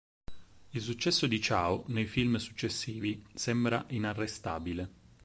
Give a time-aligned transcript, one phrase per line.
[0.71, 4.89] Il successo di Chow, nei film successivi, sembra inarrestabile.